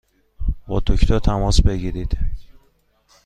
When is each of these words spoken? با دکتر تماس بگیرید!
با 0.67 0.79
دکتر 0.85 1.19
تماس 1.19 1.61
بگیرید! 1.61 2.17